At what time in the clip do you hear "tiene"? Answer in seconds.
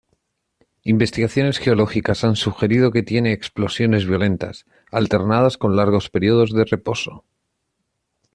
3.03-3.33